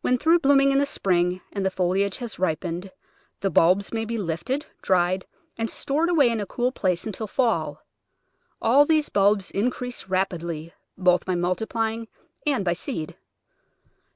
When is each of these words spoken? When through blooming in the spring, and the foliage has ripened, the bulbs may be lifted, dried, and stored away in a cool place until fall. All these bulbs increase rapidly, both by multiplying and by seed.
When 0.00 0.18
through 0.18 0.40
blooming 0.40 0.72
in 0.72 0.78
the 0.78 0.86
spring, 0.86 1.40
and 1.52 1.64
the 1.64 1.70
foliage 1.70 2.18
has 2.18 2.36
ripened, 2.36 2.90
the 3.42 3.48
bulbs 3.48 3.92
may 3.92 4.04
be 4.04 4.18
lifted, 4.18 4.66
dried, 4.82 5.24
and 5.56 5.70
stored 5.70 6.08
away 6.10 6.30
in 6.30 6.40
a 6.40 6.46
cool 6.46 6.72
place 6.72 7.06
until 7.06 7.28
fall. 7.28 7.86
All 8.60 8.84
these 8.84 9.08
bulbs 9.08 9.52
increase 9.52 10.08
rapidly, 10.08 10.74
both 10.98 11.24
by 11.24 11.36
multiplying 11.36 12.08
and 12.44 12.64
by 12.64 12.72
seed. 12.72 13.14